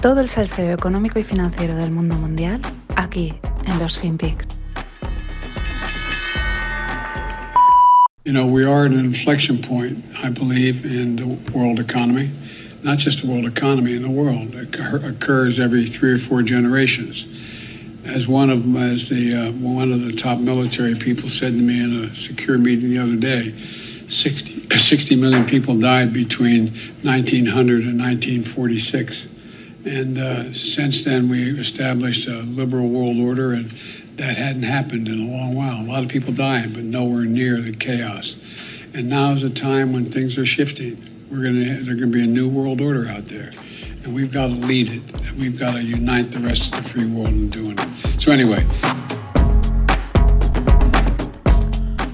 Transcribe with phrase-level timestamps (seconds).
[0.00, 2.60] Todo el salseo económico y financiero del mundo mundial
[2.94, 3.34] aquí
[3.66, 4.46] en los FinPix.
[8.24, 12.30] You know, we are at an inflection point, I believe, in the world economy.
[12.84, 14.54] Not just the world economy, in the world.
[14.54, 17.26] It occurs every three or four generations.
[18.04, 21.58] As one of them, as the uh, one of the top military people said to
[21.58, 23.52] me in a secure meeting the other day,
[24.08, 26.68] 60, 60 million people died between
[27.02, 29.26] 1900 and 1946.
[29.88, 33.72] And uh, since then, we established a liberal world order, and
[34.16, 35.80] that hadn't happened in a long while.
[35.80, 38.36] A lot of people dying, but nowhere near the chaos.
[38.92, 41.02] And now is a time when things are shifting.
[41.30, 43.52] We're gonna, there's going to be a new world order out there,
[44.04, 45.02] and we've got to lead it.
[45.24, 48.20] And we've got to unite the rest of the free world in doing it.
[48.20, 48.66] So anyway.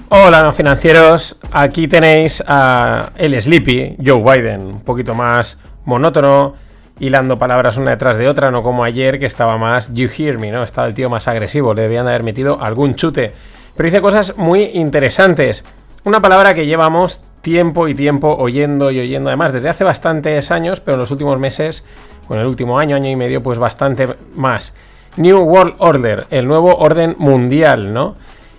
[0.09, 6.55] Hola no financieros, aquí tenéis a el Sleepy, Joe Biden, un poquito más monótono,
[6.99, 10.51] hilando palabras una detrás de otra, no como ayer que estaba más you hear me,
[10.51, 10.63] ¿no?
[10.63, 13.33] Estaba el tío más agresivo, le debían haber metido algún chute.
[13.75, 15.63] Pero dice cosas muy interesantes.
[16.05, 20.79] Una palabra que llevamos tiempo y tiempo oyendo y oyendo, además desde hace bastantes años,
[20.79, 21.83] pero en los últimos meses,
[22.27, 24.73] con el último año, año y medio, pues bastante más.
[25.17, 28.15] New World Order, el nuevo orden mundial, ¿no?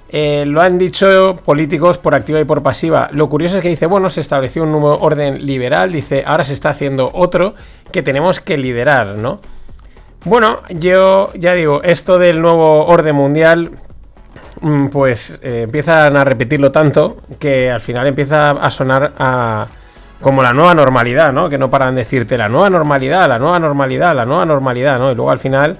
[0.08, 3.08] Eh, lo han dicho políticos por activa y por pasiva.
[3.12, 6.54] Lo curioso es que dice, bueno, se estableció un nuevo orden liberal, dice, ahora se
[6.54, 7.54] está haciendo otro
[7.90, 9.40] que tenemos que liderar, ¿no?
[10.24, 13.72] Bueno, yo ya digo, esto del nuevo orden mundial,
[14.60, 19.66] mm, pues eh, empiezan a repetirlo tanto que al final empieza a sonar a,
[20.20, 21.48] como la nueva normalidad, ¿no?
[21.48, 25.12] Que no paran de decirte la nueva normalidad, la nueva normalidad, la nueva normalidad, ¿no?
[25.12, 25.76] Y luego al final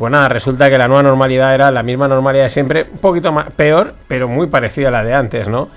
[0.00, 3.32] pues nada, resulta que la nueva normalidad era la misma normalidad de siempre, un poquito
[3.32, 5.68] más, peor, pero muy parecida a la de antes, ¿no?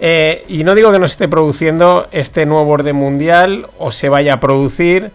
[0.00, 4.08] Eh, y no digo que no se esté produciendo este nuevo orden mundial o se
[4.08, 5.10] vaya a producir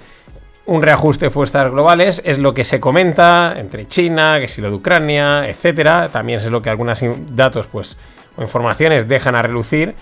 [0.68, 4.69] un reajuste de fuerzas globales, es lo que se comenta entre China, que si lo
[4.69, 6.09] de Ucrania, etcétera.
[6.12, 7.97] También es lo que algunos datos, pues,
[8.36, 9.96] o informaciones dejan a relucir.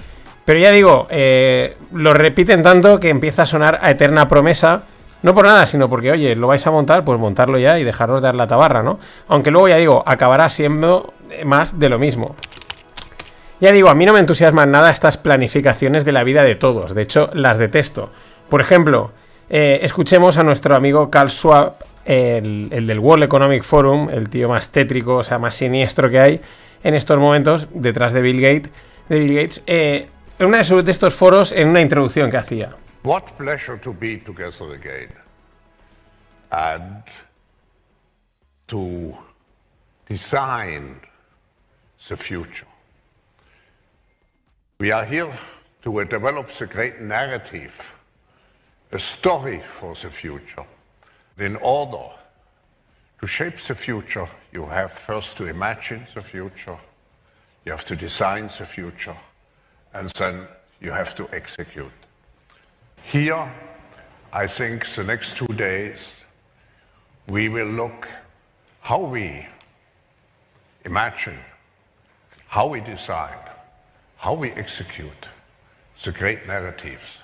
[0.43, 4.83] Pero ya digo, eh, lo repiten tanto que empieza a sonar a eterna promesa
[5.23, 8.21] no por nada, sino porque, oye, lo vais a montar, pues montarlo ya y dejaros
[8.21, 8.99] dar la tabarra, ¿no?
[9.27, 11.13] Aunque luego, ya digo, acabará siendo
[11.45, 12.35] más de lo mismo.
[13.59, 16.95] Ya digo, a mí no me entusiasman nada estas planificaciones de la vida de todos.
[16.95, 18.09] De hecho, las detesto.
[18.49, 19.11] Por ejemplo,
[19.49, 24.69] eh, escuchemos a nuestro amigo Carl Schwab, el, del World Economic Forum, el tío más
[24.71, 26.41] tétrico, o sea, más siniestro que hay
[26.83, 28.71] en estos momentos, detrás de Bill Gates,
[29.07, 32.75] de Bill Gates eh, en uno de estos foros, en una introducción que hacía.
[33.03, 35.09] What pleasure to be together again
[36.51, 37.03] and
[38.67, 39.17] to
[40.07, 40.99] design
[42.07, 42.67] the future.
[44.79, 45.33] We are here
[45.83, 47.95] to develop the great narrative,
[48.91, 50.65] a story for the future.
[51.39, 52.07] In order
[53.19, 56.77] to shape the future, you have first to imagine the future,
[57.65, 59.17] you have to design the future,
[59.93, 60.47] and then
[60.79, 62.00] you have to execute.
[63.03, 63.51] Here,
[64.31, 66.15] I think the next two days,
[67.27, 68.07] we will look
[68.81, 69.45] how we
[70.85, 71.37] imagine,
[72.47, 73.37] how we design,
[74.17, 75.27] how we execute
[76.03, 77.23] the great narratives,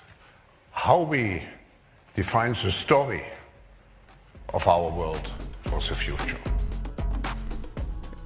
[0.72, 1.42] how we
[2.14, 3.24] define the story
[4.52, 5.30] of our world
[5.64, 6.38] for the future.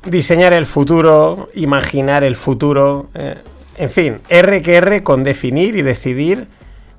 [0.02, 3.36] Diseñar el futuro, imaginar el futuro, eh,
[3.76, 6.48] en fin, R que R con definir y decidir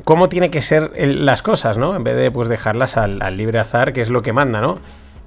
[0.03, 1.96] cómo tiene que ser las cosas, ¿no?
[1.96, 4.80] En vez de pues dejarlas al, libre azar, que es lo que manda, ¿no?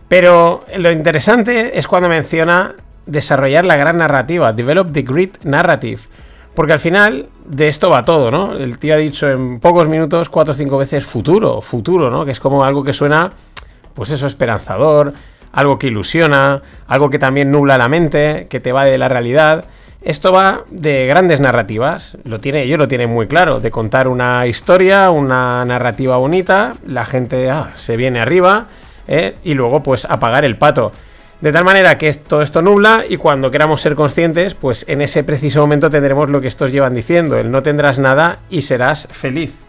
[0.09, 2.75] Pero lo interesante es cuando menciona
[3.06, 6.03] desarrollar la gran narrativa, develop the great narrative.
[6.54, 8.54] Porque al final de esto va todo, ¿no?
[8.54, 12.25] El tío ha dicho en pocos minutos, cuatro o cinco veces futuro, futuro, ¿no?
[12.25, 13.32] Que es como algo que suena,
[13.94, 15.12] pues eso, esperanzador,
[15.53, 19.65] algo que ilusiona, algo que también nubla la mente, que te va de la realidad.
[20.06, 24.47] Esto va de grandes narrativas, lo tiene, yo lo tiene muy claro, de contar una
[24.47, 28.68] historia, una narrativa bonita, la gente ah, se viene arriba
[29.08, 29.34] ¿eh?
[29.42, 30.92] y luego pues apagar el pato.
[31.41, 35.24] De tal manera que todo esto nubla y cuando queramos ser conscientes, pues en ese
[35.24, 39.66] preciso momento tendremos lo que estos llevan diciendo, el no tendrás nada y serás feliz.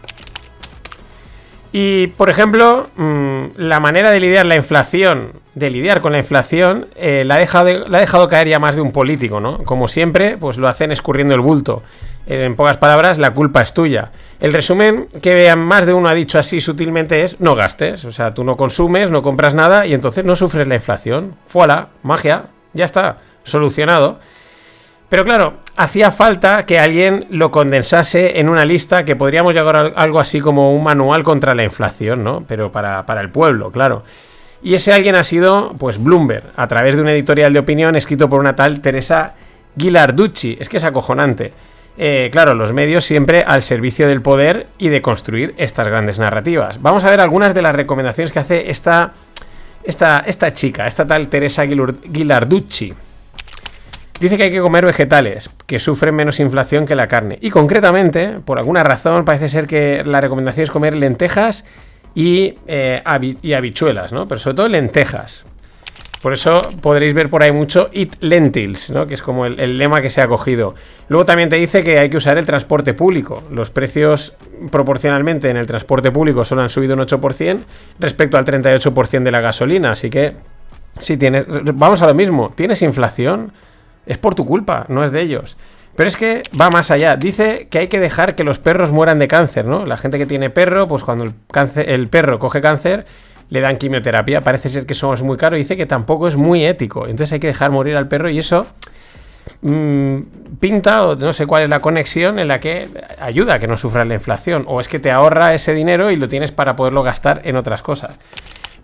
[1.72, 6.86] Y, por ejemplo, mm, la manera de lidiar la inflación, de lidiar con la inflación,
[6.96, 9.58] eh, la, ha dejado, ha dejado caer ya más de un político, ¿no?
[9.64, 11.82] Como siempre, pues lo hacen escurriendo el bulto.
[12.26, 14.12] En pocas palabras, la culpa es tuya.
[14.38, 18.04] El resumen que más de uno ha dicho así sutilmente es no gastes.
[18.04, 21.36] O sea, tú no consumes, no compras nada y entonces no sufres la inflación.
[21.46, 22.44] Fuala, magia,
[22.74, 24.20] ya está, solucionado.
[25.08, 30.20] Pero claro, hacía falta que alguien lo condensase en una lista que podríamos llegar algo
[30.20, 32.44] así como un manual contra la inflación, ¿no?
[32.46, 34.02] Pero para, para el pueblo, claro.
[34.62, 38.28] Y ese alguien ha sido, pues, Bloomberg, a través de un editorial de opinión escrito
[38.28, 39.34] por una tal Teresa
[39.76, 40.58] Ghilarducci.
[40.60, 41.52] Es que es acojonante.
[41.96, 46.82] Eh, claro, los medios siempre al servicio del poder y de construir estas grandes narrativas.
[46.82, 49.12] Vamos a ver algunas de las recomendaciones que hace esta,
[49.82, 52.94] esta, esta chica, esta tal Teresa Ghilarducci.
[54.20, 57.38] Dice que hay que comer vegetales, que sufren menos inflación que la carne.
[57.40, 61.64] Y concretamente, por alguna razón, parece ser que la recomendación es comer lentejas
[62.14, 63.02] y, eh,
[63.42, 64.26] y habichuelas, ¿no?
[64.26, 65.46] Pero sobre todo lentejas.
[66.20, 69.06] Por eso podréis ver por ahí mucho Eat Lentils, ¿no?
[69.06, 70.74] que es como el, lema que se ha cogido.
[71.08, 73.44] Luego también te dice que hay que usar el transporte público.
[73.52, 74.34] Los precios
[74.72, 77.58] proporcionalmente en el transporte público solo han subido un 8%
[78.00, 79.92] respecto al 38% de la gasolina.
[79.92, 80.34] Así que,
[80.98, 81.44] si tienes.
[81.46, 83.52] Vamos a lo mismo, tienes inflación,
[84.08, 85.56] es por tu culpa, no es de ellos.
[85.98, 87.16] Pero es que va más allá.
[87.16, 89.84] Dice que hay que dejar que los perros mueran de cáncer, ¿no?
[89.84, 93.04] La gente que tiene perro, pues cuando el, perro coge cáncer,
[93.50, 94.40] le dan quimioterapia.
[94.40, 95.56] Parece ser que eso es muy caro.
[95.56, 97.08] Dice que tampoco es muy ético.
[97.08, 98.68] Entonces hay que dejar morir al perro y eso
[99.62, 100.18] mm,
[100.60, 102.88] pinta o no sé cuál es la conexión en la que
[103.20, 104.66] ayuda a que no sufra la inflación.
[104.68, 107.82] O es que te ahorra ese dinero y lo tienes para poderlo gastar en otras
[107.82, 108.14] cosas.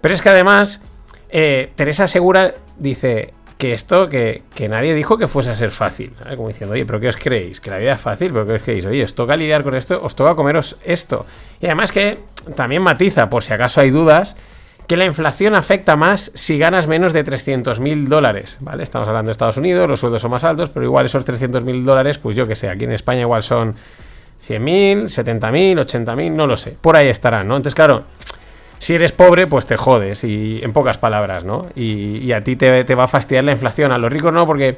[0.01, 0.83] Pero es que además,
[1.31, 6.13] eh, Teresa Segura dice, que esto, que, nadie dijo que fuese a ser fácil.
[6.37, 7.61] Como diciendo, oye, ¿pero qué os creéis?
[7.61, 8.87] Que la vida es fácil, ¿pero qué os creéis?
[8.87, 11.27] Oye, os toca lidiar con esto, os toca comeros esto.
[11.61, 12.19] Y además que
[12.57, 14.37] también matiza, por si acaso hay dudas,
[14.87, 18.83] que la inflación afecta más si ganas menos de 300 mil dólares, ¿vale?
[18.83, 21.85] Estamos hablando de Estados Unidos, los sueldos son más altos, pero igual esos 300 mil
[21.85, 23.75] dólares, pues yo que sé, aquí en España igual son
[24.41, 27.57] 100 mil, 70 mil, 80 mil, no lo sé, por ahí estarán, ¿no?
[27.57, 28.05] Entonces, claro,
[28.79, 31.67] si eres pobre, pues te jodes, y en pocas palabras, ¿no?
[31.75, 34.77] Y, a ti te, va a fastidiar la inflación, a los ricos no, porque,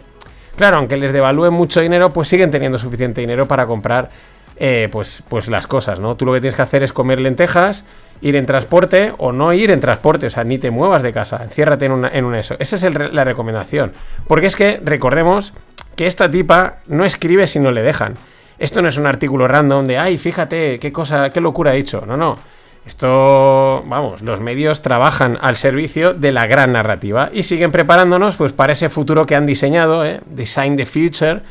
[0.57, 4.11] claro, aunque les devalúen mucho dinero, pues siguen teniendo suficiente dinero para comprar,
[4.59, 6.17] eh, pues, pues las cosas, ¿no?
[6.17, 7.85] Tú lo que tienes que hacer es comer lentejas,
[8.21, 11.43] ir en transporte o no ir en transporte, o sea, ni te muevas de casa,
[11.43, 12.57] enciérrate en una, en eso.
[12.59, 13.93] Esa es la recomendación.
[14.27, 15.53] Porque es que, recordemos
[15.97, 18.15] que esta tipa no escribe si no le dejan.
[18.59, 22.05] Esto no es un artículo random de, ay, fíjate, qué cosa, qué locura ha dicho.
[22.07, 22.39] No, no.
[22.87, 28.53] Esto, vamos, los medios trabajan al servicio de la gran narrativa y siguen preparándonos pues
[28.53, 30.21] para ese futuro que han diseñado, ¿eh?
[30.27, 31.43] Design the Future,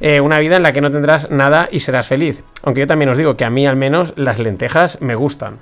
[0.00, 2.42] eh, una vida en la que no tendrás nada y serás feliz.
[2.64, 5.60] Aunque yo también os digo que a mí al menos las lentejas me gustan.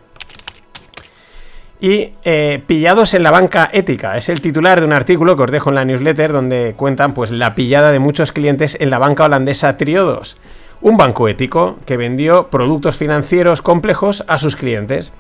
[1.83, 4.17] Y eh, pillados en la banca ética.
[4.17, 7.31] Es el titular de un artículo que os dejo en la newsletter donde cuentan pues
[7.31, 10.39] la pillada de muchos clientes en la banca holandesa Triodos
[10.83, 15.13] un banco ético que vendió productos financieros complejos a sus clientes,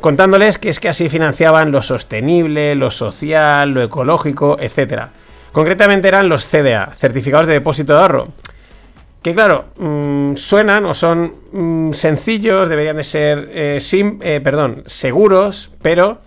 [0.00, 5.04] contándoles que es que así financiaban lo sostenible, lo social, lo ecológico, etc.
[5.52, 8.28] Concretamente eran los CDA, certificados de depósito de ahorro,
[9.22, 13.78] que claro, mm, suenan o son mm, sencillos, deberían de ser eh,
[14.20, 16.18] eh, perdón, seguros, pero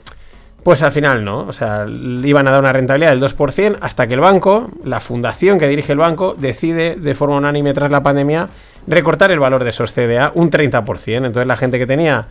[0.64, 4.16] pues al final no, o sea, iban a dar una rentabilidad del 2% hasta que
[4.16, 8.50] el banco, la fundación que dirige el banco, decide de forma unánime tras la pandemia
[8.90, 11.26] recortar el valor de esos CDA un 30%.
[11.26, 12.28] Entonces la gente que tenía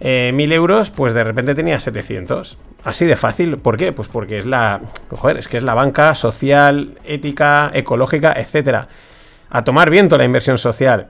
[0.00, 2.58] eh, 1000 euros, pues de repente tenía 700.
[2.84, 3.58] Así de fácil.
[3.58, 3.92] ¿Por qué?
[3.92, 8.88] Pues porque es la, joder, es que es la banca social, ética, ecológica, etcétera.
[9.50, 11.08] A tomar viento la inversión social.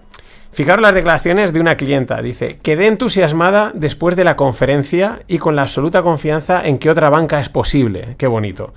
[0.51, 2.23] Fijaros las declaraciones de una clienta.
[2.23, 7.11] Dice, quedé entusiasmada después de la conferencia y con la absoluta confianza en que otra
[7.11, 8.15] banca es posible.
[8.17, 8.73] Qué bonito.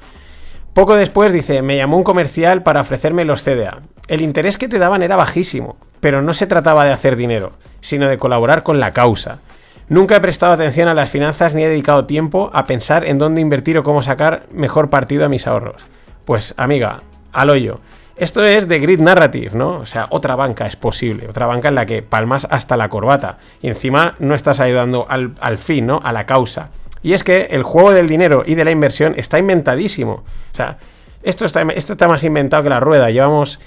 [0.73, 3.81] Poco después dice, me llamó un comercial para ofrecerme los CDA.
[4.07, 8.09] El interés que te daban era bajísimo, pero no se trataba de hacer dinero, sino
[8.09, 9.39] de colaborar con la causa.
[9.87, 13.41] Nunca he prestado atención a las finanzas ni he dedicado tiempo a pensar en dónde
[13.41, 15.85] invertir o cómo sacar mejor partido a mis ahorros.
[16.25, 17.79] Pues amiga, al hoyo.
[18.15, 19.79] Esto es de Grid Narrative, ¿no?
[19.79, 23.37] O sea, otra banca es posible, otra banca en la que palmas hasta la corbata
[23.61, 25.99] y encima no estás ayudando al, al fin, ¿no?
[26.03, 26.69] A la causa.
[27.03, 30.13] Y es que el juego del dinero y de la inversión está inventadísimo.
[30.13, 30.77] O sea,
[31.23, 33.09] esto está, esto está más inventado que la rueda.
[33.09, 33.59] Llevamos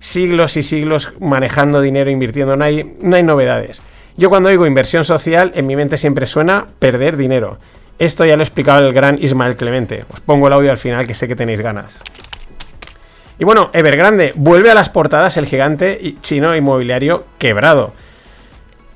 [0.00, 2.56] siglos y siglos manejando dinero, invirtiendo.
[2.56, 3.82] No hay, no hay novedades.
[4.16, 7.58] Yo cuando digo inversión social, en mi mente siempre suena perder dinero.
[7.98, 10.04] Esto ya lo explicaba el gran Ismael Clemente.
[10.12, 12.00] Os pongo el audio al final que sé que tenéis ganas.
[13.38, 17.92] Y bueno, Evergrande vuelve a las portadas el gigante chino inmobiliario quebrado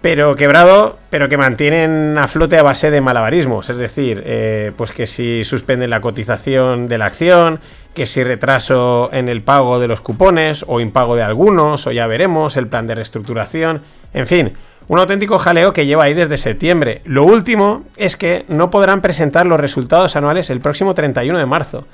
[0.02, 3.70] pero quebrado, pero que mantienen a flote a base de malabarismos.
[3.70, 7.60] Es decir, eh, pues que si suspenden la cotización de la acción,
[7.94, 12.06] que si retraso en el pago de los cupones, o impago de algunos, o ya
[12.06, 13.82] veremos, el plan de reestructuración,
[14.14, 14.52] en fin.
[14.88, 17.02] Un auténtico jaleo que lleva ahí desde septiembre.
[17.04, 21.86] Lo último es que no podrán presentar los resultados anuales el próximo 31 de marzo.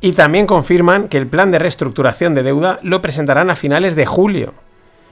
[0.00, 4.06] Y también confirman que el plan de reestructuración de deuda lo presentarán a finales de
[4.06, 4.54] julio.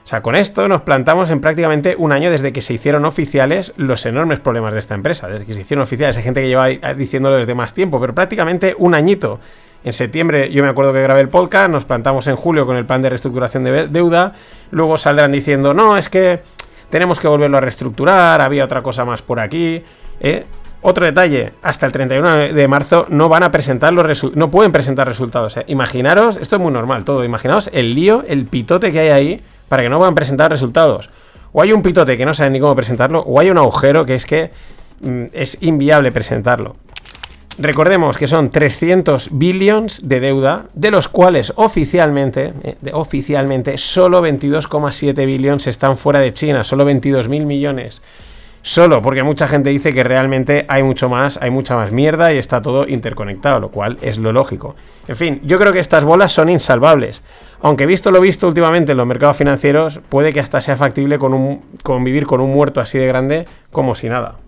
[0.05, 3.73] O sea, con esto nos plantamos en prácticamente un año desde que se hicieron oficiales
[3.79, 5.29] los enormes problemas de esta empresa.
[5.29, 8.75] Desde que se hicieron oficiales, hay gente que lleva diciéndolo desde más tiempo, pero prácticamente
[8.77, 9.41] un añito.
[9.85, 12.87] En septiembre, yo me acuerdo que grabé el podcast, nos plantamos en julio con el
[12.87, 14.33] plan de reestructuración de deuda.
[14.71, 16.41] Luego saldrán diciendo, no, es que
[16.89, 19.83] tenemos que volverlo a reestructurar, había otra cosa más por aquí.
[20.21, 20.47] ¿eh?
[20.81, 25.07] Otro detalle, hasta el 31 de marzo no van a presentar los no pueden presentar
[25.07, 25.57] resultados.
[25.59, 25.65] ¿eh?
[25.67, 29.83] Imaginaros, esto es muy normal todo, imaginaos el lío, el pitote que hay ahí para
[29.83, 31.11] que no puedan presentar resultados.
[31.53, 34.15] O hay un pitote que no saben ni cómo presentarlo, o hay un agujero que
[34.15, 34.51] es que
[35.03, 36.77] mm, es inviable presentarlo.
[37.57, 45.25] Recordemos que son 300 billions de deuda, de los cuales oficialmente, eh, oficialmente solo 22,7
[45.25, 48.03] billions están fuera de China, solo 22 mil millones.
[48.63, 52.39] Solo porque mucha gente dice que realmente hay mucho más, hay mucha más mierda y
[52.39, 54.75] está todo interconectado, lo cual es lo lógico.
[55.07, 57.23] En fin, yo creo que estas bolas son insalvables.
[57.61, 61.35] Aunque visto lo visto últimamente en los mercados financieros, puede que hasta sea factible con
[61.35, 64.39] un, convivir con un muerto así de grande como si nada.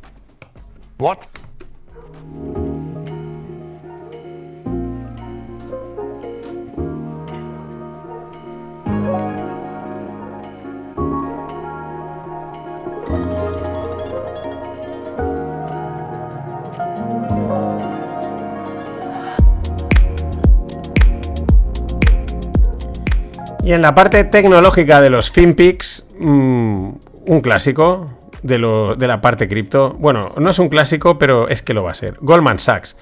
[23.66, 26.90] Y en la parte tecnológica de los FinPix, mm,
[27.26, 29.96] un clásico de, la parte cripto.
[29.98, 32.16] Bueno, no es un clásico, pero es que lo va a ser.
[32.20, 32.96] Goldman Sachs.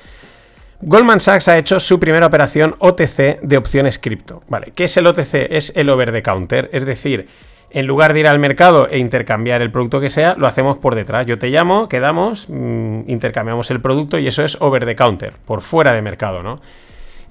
[0.81, 4.43] Goldman Sachs ha hecho su primera operación OTC de opciones cripto.
[4.49, 5.49] Vale, ¿qué es el OTC?
[5.51, 7.29] Es el over the counter, es decir,
[7.69, 10.95] en lugar de ir al mercado e intercambiar el producto que sea, lo hacemos por
[10.95, 11.27] detrás.
[11.27, 15.61] Yo te llamo, quedamos, mm, intercambiamos el producto y eso es over the counter, por
[15.61, 16.63] fuera de mercado, ¿no?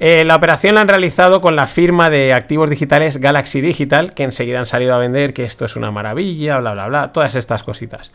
[0.05, 4.23] Eh, la operación la han realizado con la firma de activos digitales Galaxy Digital, que
[4.23, 7.63] enseguida han salido a vender que esto es una maravilla, bla, bla, bla, todas estas
[7.63, 8.11] cositas.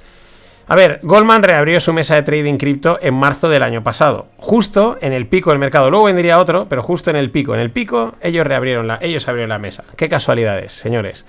[0.67, 4.99] A ver, Goldman reabrió su mesa de trading cripto en marzo del año pasado, justo
[5.01, 5.89] en el pico del mercado.
[5.89, 7.55] Luego vendría otro, pero justo en el pico.
[7.55, 9.85] En el pico ellos reabrieron la, ellos abrieron la mesa.
[9.97, 11.25] Qué casualidades, señores.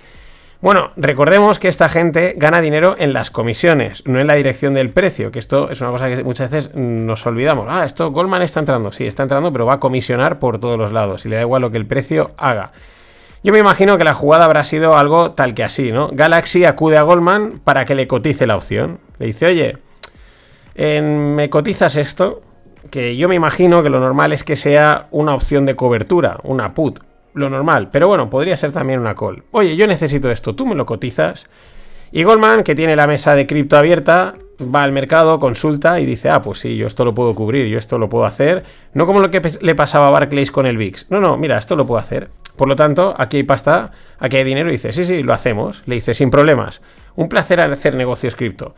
[0.61, 4.89] Bueno, recordemos que esta gente gana dinero en las comisiones, no en la dirección del
[4.89, 7.67] precio, que esto es una cosa que muchas veces nos olvidamos.
[7.69, 10.91] Ah, esto Goldman está entrando, sí, está entrando, pero va a comisionar por todos los
[10.91, 12.73] lados y le da igual lo que el precio haga.
[13.41, 16.09] Yo me imagino que la jugada habrá sido algo tal que así, ¿no?
[16.11, 18.99] Galaxy acude a Goldman para que le cotice la opción.
[19.17, 19.77] Le dice, oye,
[21.01, 22.41] me cotizas esto,
[22.91, 26.73] que yo me imagino que lo normal es que sea una opción de cobertura, una
[26.73, 26.99] put
[27.33, 27.89] lo normal.
[27.91, 29.43] Pero bueno, podría ser también una call.
[29.51, 31.49] Oye, yo necesito esto, tú me lo cotizas.
[32.11, 36.29] Y Goldman, que tiene la mesa de cripto abierta, va al mercado, consulta y dice,
[36.29, 38.63] ah, pues sí, yo esto lo puedo cubrir, yo esto lo puedo hacer.
[38.93, 41.07] No como lo que le pasaba a Barclays con el VIX.
[41.09, 42.29] No, no, mira, esto lo puedo hacer.
[42.55, 44.69] Por lo tanto, aquí hay pasta, aquí hay dinero.
[44.69, 45.83] Y dice, sí, sí, lo hacemos.
[45.85, 46.81] Le dice, sin problemas.
[47.15, 48.75] Un placer hacer negocios cripto.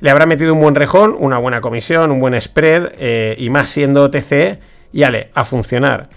[0.00, 3.68] Le habrá metido un buen rejón, una buena comisión, un buen spread, eh, y más
[3.68, 4.58] siendo OTC,
[4.92, 6.08] y ale, a funcionar.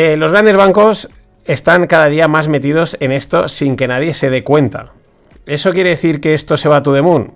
[0.00, 1.08] Eh, los grandes bancos
[1.44, 4.92] están cada día más metidos en esto sin que nadie se dé cuenta.
[5.44, 7.34] ¿Eso quiere decir que esto se va a to the moon?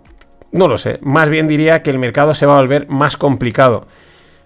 [0.53, 1.01] No lo sé.
[1.03, 3.89] Más bien diría que el mercado se va a volver más complicado.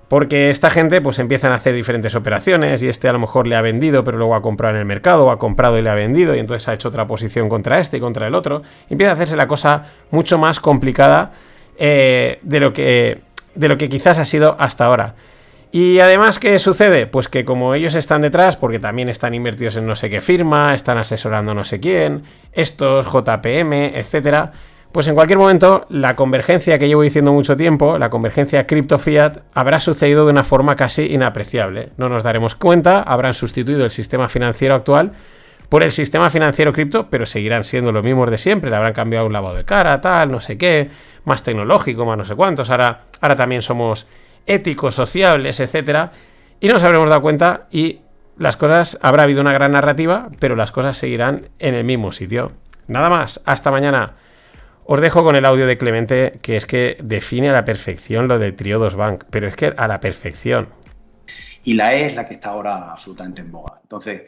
[0.08, 3.54] Porque esta gente pues empiezan a hacer diferentes operaciones y este a lo mejor le
[3.54, 5.94] ha vendido pero luego ha comprado en el mercado o ha comprado y le ha
[5.94, 8.62] vendido y entonces ha hecho otra posición contra este y contra el otro.
[8.88, 11.32] empieza a hacerse la cosa mucho más complicada
[11.76, 13.20] eh, de, lo que,
[13.54, 15.16] de lo que quizás ha sido hasta ahora.
[15.72, 17.06] Y además, ¿qué sucede?
[17.06, 20.74] Pues que como ellos están detrás, porque también están invertidos en no sé qué firma,
[20.74, 24.52] están asesorando no sé quién, estos, JPM, etcétera,
[24.92, 29.80] pues en cualquier momento la convergencia que llevo diciendo mucho tiempo, la convergencia cripto-fiat, habrá
[29.80, 31.90] sucedido de una forma casi inapreciable.
[31.98, 35.12] No nos daremos cuenta, habrán sustituido el sistema financiero actual
[35.68, 38.70] por el sistema financiero cripto, pero seguirán siendo los mismos de siempre.
[38.70, 40.88] Le habrán cambiado un lavado de cara, tal, no sé qué,
[41.24, 42.70] más tecnológico, más no sé cuántos.
[42.70, 44.06] Ahora, ahora también somos
[44.46, 46.12] éticos, sociables, etcétera,
[46.60, 48.00] y nos habremos dado cuenta y
[48.38, 52.52] las cosas, habrá habido una gran narrativa, pero las cosas seguirán en el mismo sitio.
[52.86, 54.16] Nada más, hasta mañana.
[54.84, 58.38] Os dejo con el audio de Clemente, que es que define a la perfección lo
[58.38, 60.68] del Triodos Bank, pero es que a la perfección.
[61.64, 63.80] Y la E es la que está ahora absolutamente en boga.
[63.82, 64.22] Entonces,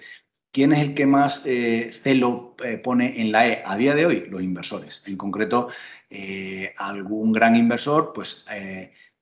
[0.50, 4.06] ¿quién es el que más eh, celo eh, pone en la E a día de
[4.06, 4.26] hoy?
[4.28, 5.04] Los inversores.
[5.06, 5.68] En concreto,
[6.10, 8.44] eh, algún gran inversor, pues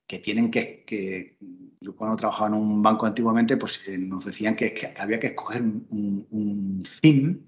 [0.07, 1.35] que tienen que,
[1.81, 5.61] yo cuando trabajaba en un banco antiguamente, pues eh, nos decían que, había que escoger
[5.61, 7.39] un, un, theme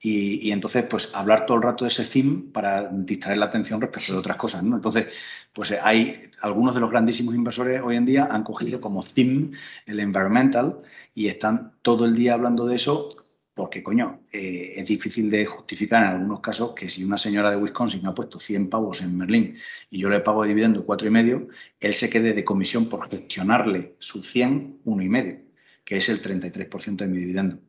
[0.00, 4.12] y, entonces, pues hablar todo el rato de ese theme para distraer la atención respecto
[4.12, 4.76] de otras cosas, ¿no?
[4.76, 5.06] Entonces,
[5.52, 9.52] pues hay algunos de los grandísimos inversores hoy en día han cogido como theme
[9.86, 10.82] el environmental
[11.14, 13.23] y están todo el día hablando de eso
[13.54, 17.56] porque, coño, eh, es difícil de justificar en algunos casos que si una señora de
[17.56, 19.56] Wisconsin ha puesto 100 pavos en Merlín
[19.90, 23.08] y yo le pago de dividendo cuatro y medio, él se quede de comisión por
[23.08, 25.38] gestionarle su 100, uno y medio,
[25.84, 27.60] que es el 33% de mi dividendo.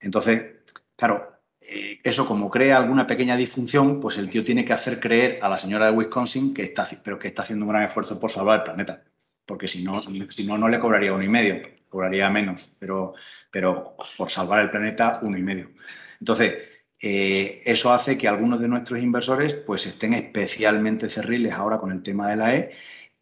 [0.00, 0.52] Entonces,
[0.96, 5.40] claro, eh, eso como crea alguna pequeña disfunción, pues el tío tiene que hacer creer
[5.42, 8.30] a la señora de Wisconsin que está, pero que está haciendo un gran esfuerzo por
[8.30, 9.02] salvar el planeta.
[9.44, 13.14] Porque si no, si no, no le cobraría uno y medio, cobraría menos, pero,
[13.50, 15.70] pero por salvar el planeta, uno y medio.
[16.20, 16.54] Entonces,
[17.00, 22.02] eh, eso hace que algunos de nuestros inversores pues estén especialmente cerriles ahora con el
[22.02, 22.72] tema de la E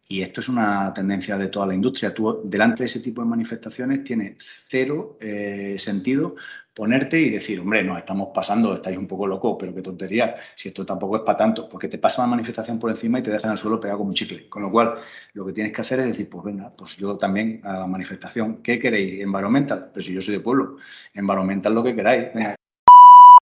[0.09, 2.15] y esto es una tendencia de toda la industria.
[2.15, 6.37] Tú, delante de ese tipo de manifestaciones, tiene cero eh, sentido
[6.77, 10.69] ponerte y decir, hombre, no, estamos pasando, estáis un poco locos, pero qué tontería, si
[10.69, 13.53] esto tampoco es para tanto, porque te pasa la manifestación por encima y te dejan
[13.53, 14.47] el suelo pegado como un chicle.
[14.51, 14.97] Con lo cual,
[15.33, 18.63] lo que tienes que hacer es decir, pues venga, pues yo también a la manifestación,
[18.63, 19.23] ¿qué queréis?
[19.23, 20.77] Environmental, pero si yo soy de pueblo,
[21.15, 22.29] environmental lo que queráis.